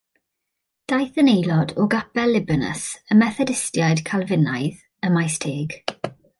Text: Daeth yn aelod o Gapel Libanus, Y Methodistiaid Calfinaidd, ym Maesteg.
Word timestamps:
Daeth 0.93 1.19
yn 1.23 1.29
aelod 1.33 1.73
o 1.83 1.85
Gapel 1.95 2.33
Libanus, 2.37 2.87
Y 3.11 3.19
Methodistiaid 3.21 4.05
Calfinaidd, 4.11 4.85
ym 5.11 5.19
Maesteg. 5.21 5.81